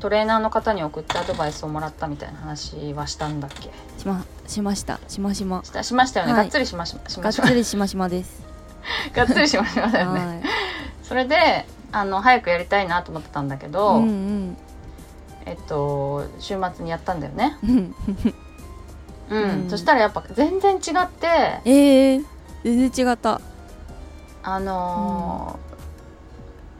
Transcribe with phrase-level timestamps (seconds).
[0.00, 3.70] トレーナーの方に送ってアドバイスをもらったみたいな話はしたんだっけ？
[3.98, 5.00] しましました。
[5.08, 5.64] しましま。
[5.64, 6.42] したしましたよね、はい。
[6.42, 7.32] がっつりしまししがっま。
[7.32, 8.42] しまつりしましまです。
[9.14, 10.42] がっつりしましまだよね、はい。
[11.02, 14.56] それであの早くやりたいなと思ってたんだけど、うんうん。
[15.46, 17.94] えっと週末にやったんだよね、うん。
[19.30, 19.42] うん。
[19.62, 19.70] うん。
[19.70, 21.26] そしたらやっぱ全然違って
[21.64, 22.24] えー、
[22.64, 23.40] 全然違った。
[24.42, 25.65] あのー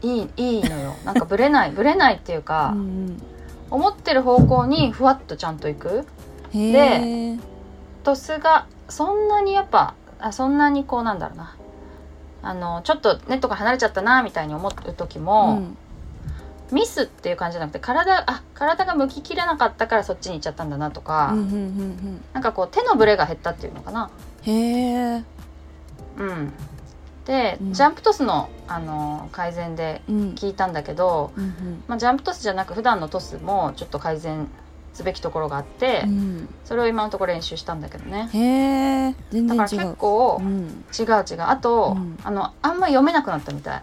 [0.06, 0.95] いいいいのよ。
[1.04, 3.23] なんかブレないブレないっていうか、うん
[3.68, 6.07] 思ってる方向にふわっとちゃんといく。
[6.54, 7.38] うん、へえ
[8.04, 11.57] トスがそんなにやっぱあそんなにこうなんだろうな。
[12.43, 15.77] あのちょっとネットが離れちゃったなみたいに思う時も、ん。
[16.73, 24.10] ミスっていう感じじゃなくて体あ体が向ききれなかったからそっちに行っちゃったんだなとか、うんうんうんなんかこう手のブレが減ったっていうのかな。
[24.46, 25.24] うんへえ
[26.18, 26.52] うん、
[27.27, 27.73] で、うん。
[27.73, 30.16] ジャンプトスのあの改善でうん。
[30.30, 34.49] 聞いたんだけど、うんまあ、ジャンプトスじゃなく普段のトスもちょっと改善
[34.95, 36.49] すべきところがあって、うん。
[36.65, 38.30] それを今のところ練習したんだけどね。
[38.33, 41.43] へえ全だから結構うん、違う違う。
[41.43, 42.18] あと、うん。
[42.24, 43.83] あのあんま読めなくなったみたい。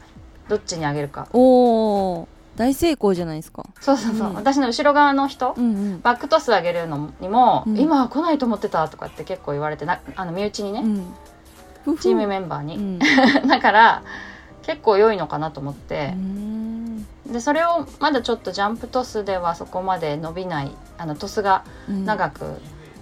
[0.50, 1.28] どっちにあげるか。
[1.34, 3.66] おお大成功じゃないですか。
[3.80, 4.36] そうそうそう、うん。
[4.36, 6.02] 私の後ろ側の人、うんうん。
[6.02, 7.80] バックトスあげるのにも、うん。
[7.80, 10.84] 今は来ないと思ってたとかって結構言われてなあの身内にね、
[12.00, 13.00] チームメンバーに、うん。
[13.48, 14.04] だから
[14.64, 17.04] 結構良いのかなと思っうて、ん。
[17.32, 22.60] でそれをまだちょっとジャンプトスではそこまで伸びないあのトスが長く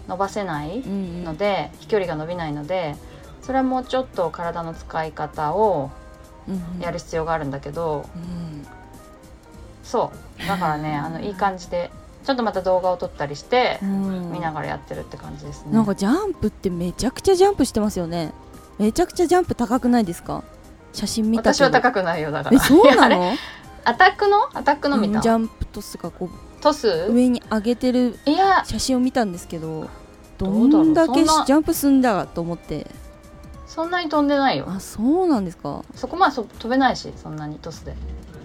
[0.08, 2.96] 伸ばせないうんので、飛距離が伸びないので
[3.42, 5.90] それはもうちょっと体の使い方を
[6.80, 8.68] やる必要があるんだけど、うん。
[9.84, 10.12] そ
[10.44, 10.48] う。
[10.48, 11.92] だからねあのいい感じで
[12.24, 14.32] ちょっとまた動画を撮ったりしてうん。
[14.32, 15.74] 見ながらやってるって感じですね。
[15.74, 18.34] なんかジャンプってめちゃくちゃジャンプしてますよね
[18.82, 20.44] めちゃくちゃジャンプ高くないですか？
[20.94, 22.56] 写真見た私は高くないよだから。
[22.58, 23.34] えそうなの？
[23.86, 24.38] アタックの？
[24.54, 27.08] アタックの見た、うんジャンプトスがこうトス？
[27.10, 28.18] 上に上げてる
[28.66, 29.88] 写真を見たんですけど
[30.38, 32.88] どんだけジャンプすんだと思って。
[33.68, 34.66] そんなに飛んでないよ。
[34.68, 35.84] あそうなんですか？
[35.96, 37.96] そこまでそ飛べないしそんなにトスで。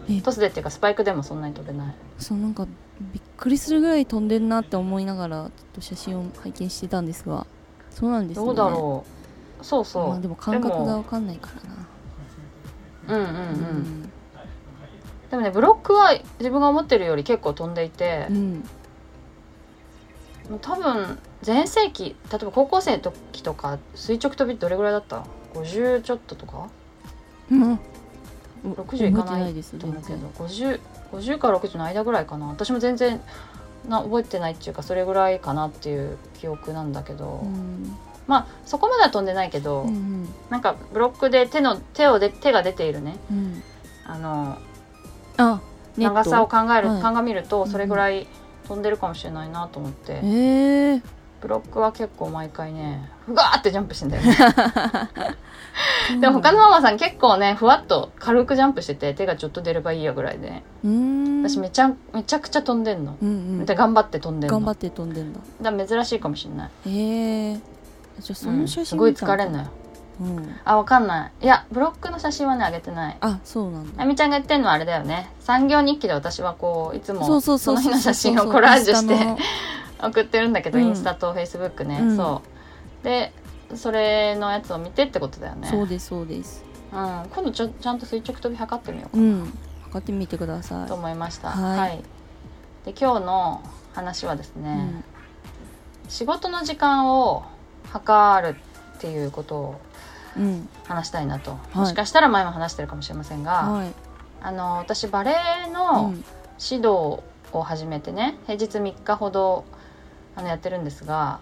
[0.09, 0.21] え。
[0.21, 1.95] トスでっていうかスパイクでもそんなに飛べない。
[2.19, 2.67] そうなんか
[3.01, 7.47] びっくりするぐらい飛んでるなって思いながらちょっと写真を拝見してたんですが。
[7.91, 8.47] そうなんですね。
[8.47, 9.16] どうだろう
[9.63, 11.77] そうそう、まあでも感覚が分かんないからな。
[13.09, 14.03] うんうんうん、
[15.31, 18.27] でもねブロックは自分が思ってるより結構飛んでいて。
[18.31, 18.65] う、ん。
[20.61, 25.25] 多分全盛期例えば高校生の時とか垂直飛びどれぐらいだった
[25.55, 26.69] ？50ちょっととか？
[27.51, 27.81] うん。
[28.65, 30.81] 60いかないと思うけ全ど 50,
[31.13, 32.47] 50から60の間ぐらいかな。
[32.47, 33.21] 私も全然
[33.89, 43.17] な覚えてないっていうかそれぐらいかなっていう記憶なんだけど、うんまあそこまでは飛んでないけど、うんなんかブロックで手の手をで手が出ているね。
[43.31, 43.63] うん。
[44.05, 44.59] あの
[45.37, 45.61] あ
[45.97, 47.03] 長さを考える、はい。
[47.03, 48.27] 鑑みるとそれぐらい
[48.69, 51.03] 飛んでるかもしれないなと思って、ええ。
[51.41, 54.37] ブロックは結構毎回ねふわーってジャンプしてんだよね。
[56.21, 60.63] でも他のママさん結構ねふわっと軽くジャンプしてて手がちょっと出ればいいやぐらいで。
[60.85, 61.43] うん。
[61.43, 63.33] 私めちゃめちゃくちゃ飛んでんの、うんう
[63.63, 63.67] ん。
[63.67, 64.59] で頑張って飛んでんの。
[64.59, 65.41] 頑張って飛んでんだ。
[65.71, 67.76] だ珍しいかもしれない、へえ
[68.21, 69.65] じゃあそうんの写真すごい疲れんのよ
[70.21, 70.57] うん。
[70.65, 71.45] あわかんない。
[71.45, 73.17] いやブロックの写真はねあげてない。
[73.21, 74.03] あそうなんだ。
[74.03, 75.31] あみちゃんが言ってんのはあれだよね。
[75.41, 79.43] 産業日記で私はこういつもそうそうそうの日の写真をコラージュして
[80.03, 80.85] 送ってるんだけど、うん。
[80.87, 82.17] インスタとフェイスブックね、うん。
[82.17, 82.43] そ
[83.03, 83.05] う。
[83.05, 83.33] で
[83.75, 85.69] それのやつを見てってことだよね。
[85.69, 86.65] そうですそうです。
[86.93, 89.53] うん、今度ちょちゃんと垂直跳び測ってみようかうん。
[89.85, 92.03] 測ってみてくださとい思いました、はい。
[92.85, 93.63] で今日の
[93.93, 95.03] 話はですね、
[96.05, 96.11] うん。
[96.11, 97.45] 仕事の時間を
[97.99, 98.57] 測る
[98.97, 99.81] っていうことを
[100.37, 100.69] うん。
[100.85, 101.79] 話したいなと、い。
[101.79, 103.93] もしかしたら前も話してるかもしれませんが、はい。
[104.43, 105.33] あの私バレ
[105.67, 106.25] エうのん。
[106.61, 107.21] 指導
[107.53, 109.65] を始めてね平日3日ほど
[110.35, 111.39] あのやってるんですが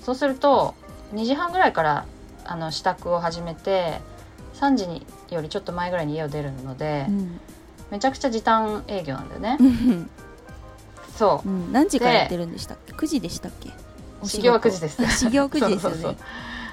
[0.00, 0.74] そうすると
[1.14, 2.06] 2時半ぐらいから
[2.44, 4.00] あの支度を始めて
[4.54, 7.40] 3時によりちょっと前ぐらいに家を出るので、うん。
[7.90, 9.56] めちゃくちゃ時短営業なんだよね。
[9.60, 10.10] うん。
[11.16, 11.48] そう。
[11.48, 11.72] うん。
[11.72, 13.70] 何時からやってるんでしたっけ？9時でしたっけ？
[14.22, 14.42] お仕事。
[14.42, 16.16] 始業は9時ですあ始業9時ですよそうねそう。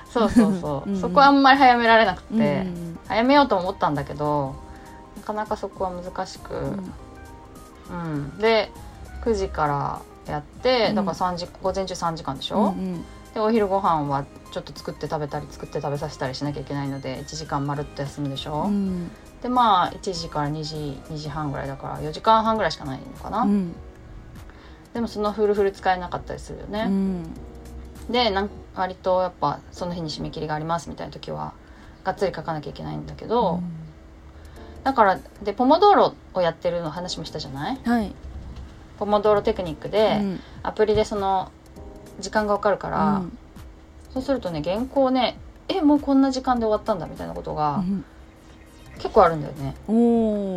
[0.09, 0.89] そうそうそう。
[0.89, 4.53] うんうんそこはあんまり早められなくて、うんうん早めようと思ったんだけど
[5.15, 6.94] なかなかそこは難しく、うん。
[7.89, 8.38] うん。
[8.38, 8.69] で
[9.23, 10.01] 9時から
[10.31, 10.95] やってうん。
[10.95, 13.01] だから3時午前中3時間でしょ、うんうん。
[13.01, 19.11] ででお昼ご飯はちょっと作って食べたり作って食べさせたりしなきゃいけないので1時間まるっと休むでしょ、うん。
[19.44, 20.75] でまあ1時から2時
[21.09, 23.75] 2時半ぐらいだから4時間半ぐらいしかないのかな、うん
[24.97, 27.23] でもそのフルフル使えなかったりするようね、ん。
[28.09, 31.53] でなん割とやっぱその日に締め切りがありますみたいな時は
[32.03, 33.59] がっつり書かなきゃいけないんだけど、
[34.83, 37.79] だからでポモドーロをやってるの話もしたじゃない？
[37.85, 38.11] はい。
[38.97, 40.39] ポモドーロテクニックで、うん。
[40.63, 41.51] アプリでその
[42.19, 43.21] 時間が分かるから、
[44.15, 48.03] そうするとね原稿ねえもうこんな時間で終わったんだみたいなことうがん。
[48.95, 49.75] 結構あるんだよね。
[49.88, 49.94] お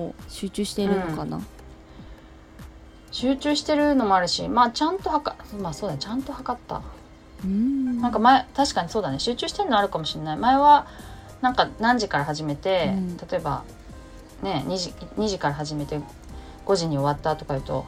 [0.07, 1.43] お集中してるのかな？
[3.11, 6.83] 集中してるのもあるしまあちゃんと測まあそうだねちゃんと測った。
[7.45, 8.01] うん。
[8.01, 9.19] なんか前確かにそうだね。
[9.19, 10.37] 集中してるのあるかもしれない。
[10.37, 10.87] 前は
[11.41, 13.17] なんか何時から始めて、うん。
[13.17, 13.65] 例えば
[14.43, 16.01] ね2時 ,2 時から始めて
[16.67, 17.85] 5時に終わったとか言うと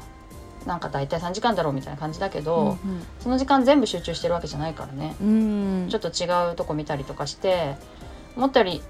[0.67, 2.79] なんか大体3時間だろうみたいな感じだけど、
[3.21, 5.89] その時間全部集中してるわけじゃないからね、うん。
[5.91, 7.77] ちょっと違うとこ見たりとかして
[8.37, 8.83] 思ったより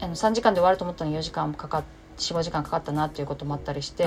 [0.00, 1.84] あの3時間で終わると思ったのに4時間かかっ
[2.18, 4.04] 45時間かかったなっていうこともあったりして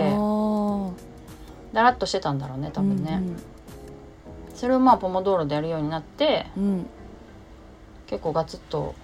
[1.73, 3.21] だらっとしてたんだろうね多分ね、
[4.55, 6.63] それをまあポモドーロでやるようになってうん。
[6.63, 6.85] うん
[8.09, 8.95] 結構ガツッと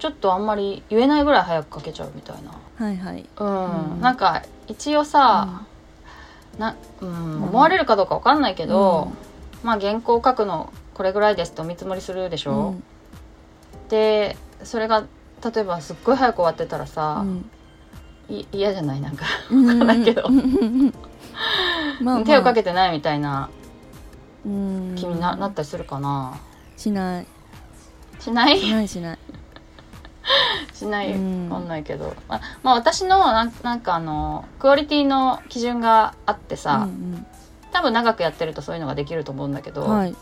[0.00, 2.50] ちょっとあんまり言えないぐらい早く書けちゃうみたいな。
[2.84, 3.24] はいはい。
[3.36, 4.00] うん、うん。
[4.00, 5.62] なんか一応さ、
[6.58, 9.12] なうん、うん思われるかどうかわかんないけど、
[9.62, 12.74] まあ原稿書くのこれぐらいですってお見積もりするでしょ、
[13.88, 15.04] でそれが
[15.54, 17.24] 例えばすっごい早く終わってたらさ、
[18.28, 19.00] い嫌じゃない？
[19.00, 19.26] なんか。
[19.48, 19.66] うん。
[19.68, 20.24] わかんないけど。
[20.26, 20.46] うんうんう
[20.86, 20.94] ん
[22.00, 23.48] まあまあ 手をかけてないみたいな
[24.44, 24.94] うん。
[24.96, 26.34] 気にな,、なったりするかな。
[26.76, 27.26] しない。
[28.20, 28.58] しない？
[28.60, 29.18] しないしない。
[30.74, 31.48] しない、うん。
[31.50, 37.26] わかんないけど、まあ、まあ私のなんなんかあのクオリティの基準があってさ、うん
[37.72, 40.14] 多分長くやってるとそういうのができると思うんだけど、うんはい。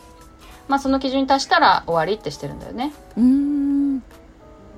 [0.69, 2.95] まあその基準に達したら終わりってしてるんだよね。
[3.17, 3.97] うーん。
[3.99, 4.03] な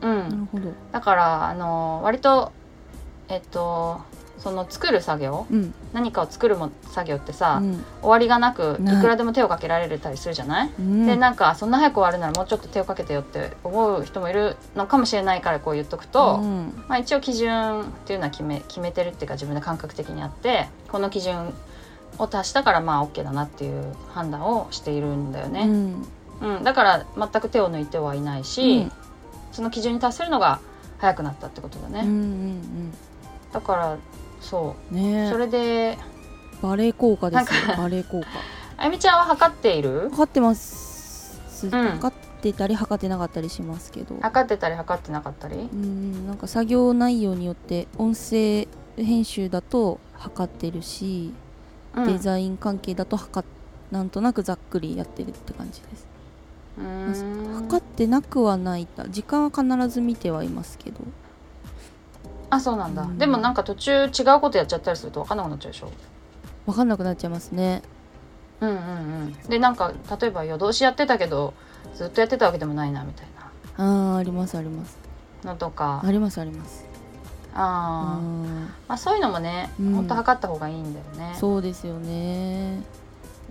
[0.02, 0.72] うん、るほど。
[0.90, 2.50] だからあの割と
[3.28, 4.00] えっと
[4.38, 5.74] その作る作業うん。
[5.92, 7.84] 何かを作るも作業ってさ、うん。
[8.02, 9.00] 終わりがなくい。
[9.00, 11.06] くらでも手をかけられたりするじゃない、うん。
[11.06, 16.84] でなんかそんな早く終わるならもうちょっと手をかけてよって思う人もいるのかもしれないからこう言っとくと、うん。
[16.88, 21.54] まあ、一応基準っていうのは決め決めてるっていうか自分で感覚的にあってこの基準
[22.18, 26.06] を達したからまあ OK だなっていう判断をしているんだようね、ん。
[26.42, 26.64] うん。
[26.64, 28.92] だから全く手を抜いてはいないし、うん。
[29.52, 30.60] その基準に達するのが
[30.98, 32.94] 早くなったってことだね、うんうん。
[33.52, 33.96] だから
[34.44, 34.94] そう。
[34.94, 35.98] んねうそれで
[36.62, 37.76] バレエ効果ですよ。
[37.76, 38.26] バレエ効果。
[38.76, 40.08] あゆみちゃんは測っている？
[40.10, 41.38] 測ってます。
[41.66, 41.70] ん。
[41.70, 44.16] 測ってたり測ってなかったりしますけど。
[44.20, 45.56] 測ってたり測ってなかったり？
[45.56, 51.32] うんなんか作業内容によって音声編集だと測ってるし、
[51.96, 52.06] うん。
[52.06, 53.48] デザイン関係だと測っ
[53.90, 56.06] なんとなくざっくりやってるって感じです。
[56.78, 57.54] うーん。
[57.68, 61.00] 測ってなくはない時間は必ず見てはいますけど
[62.54, 63.18] あそうなんだ、うん。
[63.18, 64.06] でもなんか途中違
[64.36, 65.90] うことやっちゃったりすると分かんなくなっちゃうでしょ？
[66.66, 67.82] 分かんなくなっちゃいますね。
[68.60, 68.78] うんうんう
[69.26, 69.32] ん。
[69.48, 71.54] でなんか例えば夜通しやってたけど
[71.94, 73.26] ずっとやってたわけでもないなみたい
[73.76, 74.96] あーありますあります。
[75.42, 76.00] なのとか。
[76.04, 76.84] ありますあります。
[77.54, 78.66] あー、うん。
[78.86, 79.94] まあそういうのもね、うん。
[79.94, 81.36] ほんと測った方がいいんだよね。
[81.38, 82.80] そうですよね。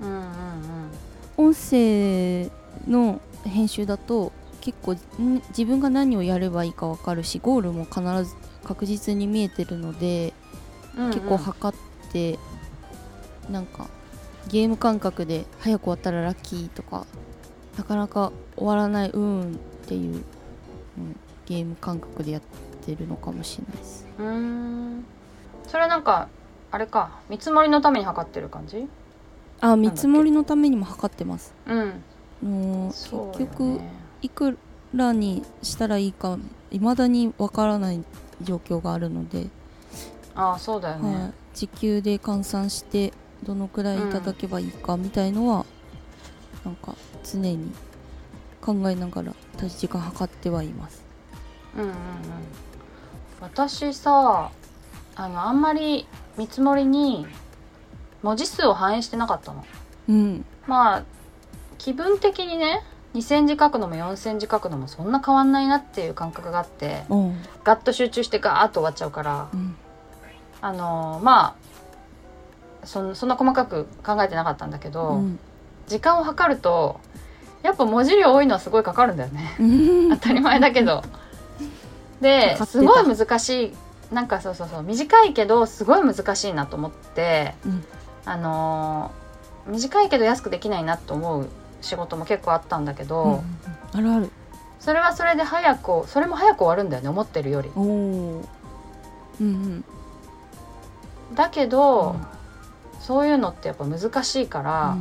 [0.02, 1.50] うんうんうん。
[1.50, 2.50] 音声
[2.88, 4.32] の編集だと
[4.62, 10.34] 結構ん自分が何をやればいいか分かるしゴールも必ず確実に見えてるので、
[10.98, 11.12] うんうん。
[11.14, 12.40] 結構測って
[13.50, 13.88] なんか
[14.48, 17.06] ゲーム感覚で早く終わったらラッキーとか
[17.78, 19.56] なかなか終わらないうんっ
[19.88, 20.24] ていう、うん、
[21.46, 22.42] ゲーム感覚でやっ
[22.86, 24.06] てるのかもしれないです。
[24.20, 25.06] うーん。
[25.68, 26.28] それなんか
[26.72, 28.88] あれか見積もりのために測ってる感じ？
[29.62, 31.54] あ見積もりのためにも測ってます。
[31.66, 32.04] うん。
[32.42, 32.88] もうね。
[32.90, 33.80] 結局
[34.22, 34.58] いく
[34.94, 36.38] らにしたらいいか
[36.74, 38.04] 未だにわからない
[38.42, 39.48] 状況があるので、
[40.36, 43.14] ああそうだよね、はい、時給で換算して
[43.44, 45.66] どのくらいいただけばいいかみたいのは、
[46.66, 47.72] なんか常に
[48.62, 51.04] 考えながら時間計ってはいます。
[51.76, 51.96] うんうんうん。
[53.42, 54.52] 私さ
[55.16, 57.28] あのあんまり見積もりに
[58.22, 59.66] 文字数を反映してなかったの。
[60.08, 61.04] うん、まあ
[61.78, 62.82] 気分的にね
[63.14, 69.76] 2,000字書くのも4,000字書くのもそんな変わんないなっていう感覚があってうん、ガッと集中してガーッと終わっちゃうからうん、
[70.62, 71.56] あのま
[72.84, 75.40] あそんそんな細かく考えてなかったんだけど、うん、
[75.88, 77.00] 時間を計ると
[77.62, 79.56] やっぱ文字量多いのはすごいかかるんだよね。
[79.58, 80.10] うん。
[80.10, 81.02] 当たり前だけど。
[82.20, 83.74] ですごい難しい
[84.14, 87.86] なんかそうそうそう短いけどすごい難しいなと思ってうん。
[88.26, 89.24] あのー
[89.68, 91.48] 短いけど安くできないなと思う
[91.84, 93.44] 仕事も結構あったんだけど、うんうんうん。
[93.94, 94.32] あるある。
[94.80, 97.72] それはそれで早くそれも早く終わるんだよね思ってるより。
[97.76, 98.42] おお
[99.40, 99.84] うん
[101.36, 102.28] だけうど、ん。
[103.00, 104.96] そういうのってやっぱ難しいから、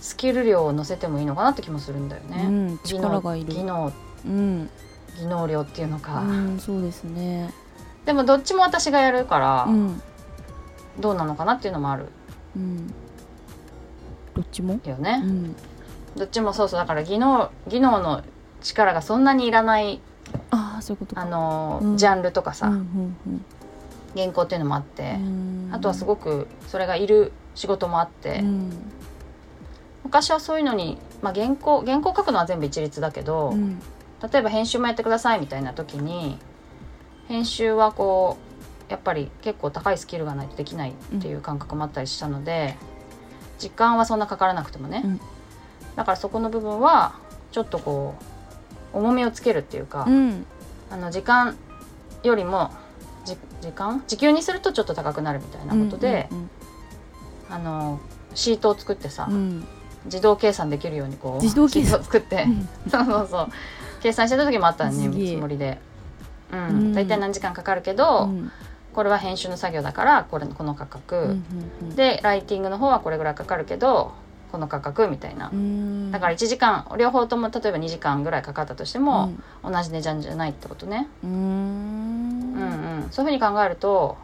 [0.00, 3.52] スキル量を乗せてもいいのかなって気もするんだよね、うん力がいる。
[3.52, 3.92] 技能
[4.24, 4.70] うん。
[5.18, 7.52] 技能量っていうのか、うんそうですね。
[8.04, 10.02] でもどっちも私がやるから、うん。
[11.00, 12.06] どうなのかなっていうのもある。
[12.56, 12.92] うん
[14.38, 14.78] どっちも？
[14.84, 15.56] よね、うん。
[16.16, 18.22] どっちもそうそうだから技能技能の
[18.62, 20.00] 力がそんなにいらない
[20.50, 21.22] ああそういうことか。
[21.22, 21.96] あの、うん。
[21.96, 22.78] ジャンルとかさ、うんう
[23.30, 23.44] ん
[24.16, 25.70] 原稿っていうのもあって、うん。
[25.72, 28.70] あとはすごくそれがいる仕事もあって、うん。
[30.04, 33.80] 昔はそういうのに、まあ、原稿原稿書くのは全部一律だけど、うん。
[34.32, 36.38] 例えば編集もやってくださいみたいな時に
[37.28, 38.38] 編集はこ
[38.88, 42.76] うやっぱり結構高いスキルがないとできないっていう感覚もあったりしたので、
[43.58, 45.20] 時間はそんなかからなくてもね、うん。
[45.96, 47.14] だからそこの部分は
[47.52, 48.14] ちょっとこ
[48.94, 50.46] う重みをつけるっていうか、うん。
[50.90, 51.56] あの時間
[52.22, 52.70] よりも
[53.24, 54.02] じ時間？
[54.06, 56.50] 時給にするとちょっと高くなるみたいなことで、うん
[57.50, 58.00] あの
[58.34, 59.66] シートを作ってさ、うん。
[60.04, 61.84] 自動計算できるようにこう自動計算？
[61.84, 62.68] シートを作って、うん。
[62.90, 63.48] そうそうそう。
[64.00, 65.78] 計算してた時もあったね積もりで。
[66.50, 68.50] ううんん、大体何時間かかるけど、うん
[68.98, 71.44] これは編集の作業だからこれこの価格、うん
[71.82, 74.10] うんでライティングの方はこれぐらいかかるけど
[74.50, 76.10] この価格みたいな、うん。
[76.10, 81.30] だから1時間両方とも例えば2時間ぐらいかかったとしても、同じ値段じゃないってことね、うん。
[81.30, 83.08] ううんうん。
[83.12, 84.16] そういうふうに考えると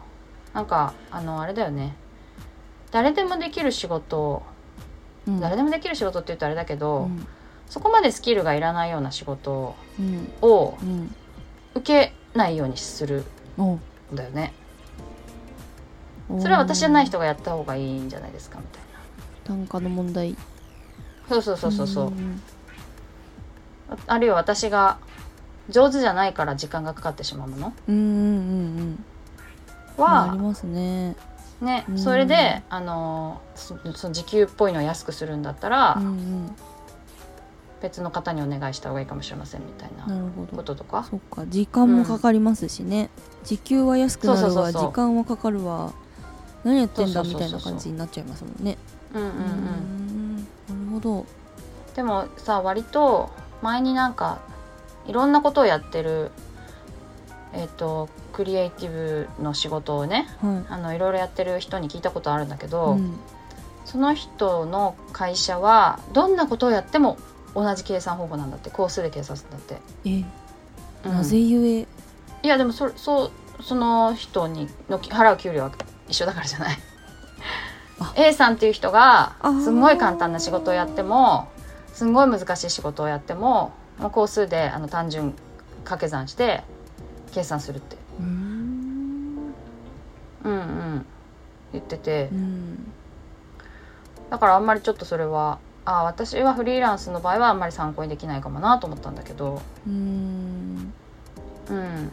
[0.53, 1.95] なんかあのあれだよね。
[2.91, 4.43] 誰でもできる仕事
[5.25, 5.39] うん。
[5.39, 7.25] 誰でもできる仕事って言うとあれだけど、うん。
[7.69, 10.33] そこまでスキルがいらないような仕事うん。
[10.41, 11.15] をうん。
[11.75, 13.23] 受けないようにする
[13.57, 13.79] おん
[14.13, 14.53] だよね
[16.39, 19.57] それは私じゃない人がやった方がいいんじゃないですかみたいな。
[19.57, 20.35] 単価の問題。
[21.29, 22.41] そうそうそうそうそう、ん
[23.89, 24.97] ああるいは私が
[25.69, 27.73] 上手じゃないから時間がかかってしまうもの？
[27.87, 29.05] うんうんうんうん。
[29.97, 31.15] まありますね。
[31.61, 36.55] ねうんそれであのそその時給っぽいのを安くするんだったら、うんうん。
[37.81, 40.57] 別の方にお願いした方がいいかもしれませんみたいななるほど。
[40.57, 41.03] こととか？
[41.09, 41.45] そっか。
[41.47, 43.09] 時間もかかりますしね、
[43.43, 44.71] 時給は安くなるわ。
[44.71, 45.93] 時間はかかるわ
[46.65, 48.77] 何やってんだみたいな感じになっちゃいますもんね。
[49.13, 50.35] うんうんうんん。
[50.37, 50.45] なる
[50.91, 51.25] ほど。
[51.95, 53.29] でもさ割と
[53.61, 54.39] 前になんか
[55.07, 56.31] いろんなことをやってる
[57.53, 63.13] えっ、とクリエイティブの仕事をねはあのいろいろやってる人に聞いたことあるんだけい、ど、うん。
[63.85, 67.17] その人の会社はどんなことをやっても
[67.53, 70.25] 同じ計算方法なんだって工数で計算するんだって、え、
[71.05, 71.13] うん。
[71.13, 71.87] なぜゆえ？
[72.43, 75.71] いやでもそそうその人にの払う給料は
[76.07, 76.77] 一緒だからじゃない。
[77.99, 78.13] あ。
[78.15, 81.47] A さんっていう人がすんごい簡単な仕事をやっても
[81.93, 85.33] すんごい難しい仕事をやってももう工数であの単純
[85.83, 86.63] 掛け算して
[87.31, 87.95] 計算するって。
[88.19, 89.53] うーん。
[90.43, 91.05] うんうん。
[91.73, 92.29] 言ってて。
[92.31, 92.91] うん。
[94.29, 99.61] だからあんまりちょっとそれはあ私はフリーランスの場合はあんまり参考にできないかもなと思ったんだけど。
[99.87, 100.93] うーん。
[101.69, 102.11] うん。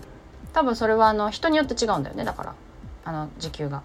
[0.52, 2.54] 多分それはあの人によって違うんだよねだから
[3.04, 3.82] あの時給が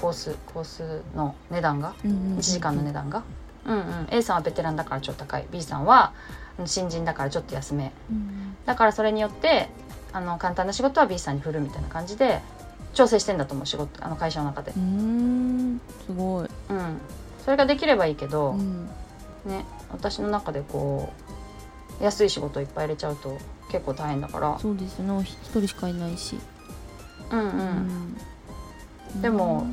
[0.00, 3.22] コースコースの値段が1時間の値段が、
[3.66, 4.08] うんうん。
[4.10, 5.46] A さんはベテランだからちょっと高い。
[5.50, 6.12] B さんは
[6.64, 7.92] 新人だからちょっと安め。
[8.10, 9.68] うんだからそれによって
[10.12, 12.40] あの簡単な仕事は B さんに振るみたいな感じで
[12.92, 14.72] 調整してんだと思う仕事あの会社の中で。
[14.72, 15.80] うーん。
[16.06, 16.98] すごい、うん。
[17.44, 18.86] それができればいいけど、うん。
[19.46, 21.12] ね私の中でこ
[22.00, 23.38] う安い仕事をいっぱい入れちゃうと
[23.70, 24.58] 結構大変だから。
[24.58, 25.20] そうですね。
[25.22, 26.38] 一人しかいないし、
[27.30, 28.16] うんうん、うん
[29.16, 29.66] でも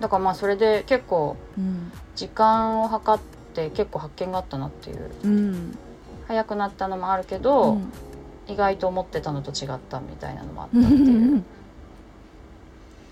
[0.00, 1.92] だからまあそれで結構うん。
[2.14, 3.18] 時間を計っ
[3.54, 5.10] て結構発見があったなっていう。
[5.24, 5.78] うん。
[6.28, 7.92] 早くなったのもあるけうど、ん。
[8.46, 11.44] 意外と思ってたのと違ったみたいなのもあったうっていうん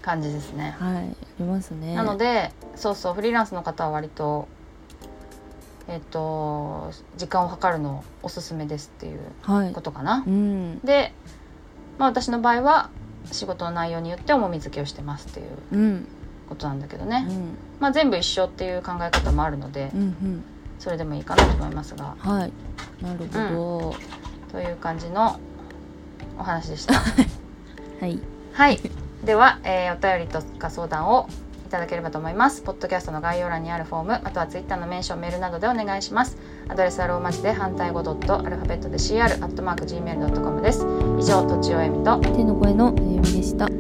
[0.03, 0.75] 感じですね。
[0.79, 1.09] はい。
[1.09, 1.95] ありますね。
[1.95, 4.49] なのでそうそうフリーランスの方は割と
[5.89, 9.73] えっ、と時間を計るのおすすめですっていうはい。
[9.73, 10.25] ことかな。
[10.27, 10.79] うん。
[10.81, 11.13] で、
[11.99, 12.91] まあ、私の場合は
[13.31, 16.07] 仕事の内容によって重み付けをしてますっていううん
[16.49, 17.57] ことなんだけどね、うん。
[17.79, 20.45] まあ、全部一緒っていう考え方もあるのでうんうん。
[20.79, 22.17] それでもいいかなと思いますが。
[22.19, 22.53] はい。
[23.03, 23.97] なるほど、
[24.51, 25.39] という感じの
[26.39, 26.95] お話でした。
[28.01, 28.19] はい。
[28.53, 28.81] はい。
[29.25, 31.29] では、えーお便りとか相談を
[31.71, 32.63] いただければと思います。
[32.63, 36.37] ポッドキャストの概要欄にあるフォーム、あとはツイッターのメンション、メールなどでお願いします。
[36.67, 40.85] アドレスはローマ字で反対語ドットアルファベットで CR アットマーク Gmail.com です。
[41.21, 43.80] 以上、とちおえみと手の声のあゆみでした